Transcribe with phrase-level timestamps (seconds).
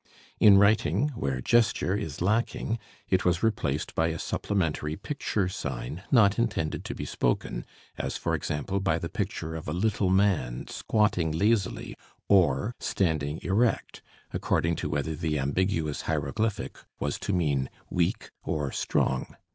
[0.39, 6.39] In writing, where gesture is lacking, it was replaced by a supplementary picture sign not
[6.39, 7.67] intended to be spoken,
[7.99, 11.95] as for example by the picture of a little man squatting lazily
[12.27, 14.01] or standing erect,
[14.33, 19.35] according to whether the ambiguous hieroglyphic was to mean "weak" or "strong."